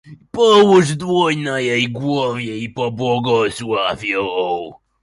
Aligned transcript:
Połóż 0.31 0.95
dłoń 0.95 1.37
na 1.39 1.59
jej 1.59 1.91
głowie 1.91 2.57
i 2.57 2.69
pobłogosław 2.69 4.03
ją. 4.03 4.27